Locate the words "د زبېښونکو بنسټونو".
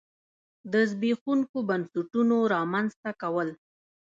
0.71-2.37